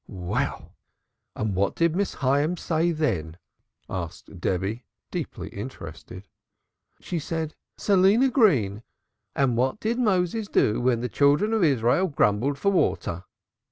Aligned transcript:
"Well, 0.07 0.73
and 1.35 1.53
what 1.53 1.75
did 1.75 1.95
Miss 1.95 2.15
Hyams 2.15 2.59
say 2.61 2.91
then?" 2.91 3.37
asked 3.87 4.39
Debby, 4.41 4.83
deeply 5.11 5.49
interested. 5.49 6.27
"She 6.99 7.19
said: 7.19 7.53
'Selina 7.77 8.31
Green, 8.31 8.81
and 9.35 9.55
what 9.55 9.79
did 9.79 9.99
Moses 9.99 10.47
do 10.47 10.81
when 10.81 11.01
the 11.01 11.07
Children 11.07 11.53
of 11.53 11.63
Israel 11.63 12.07
grumbled 12.07 12.57
for 12.57 12.71
water?' 12.71 13.25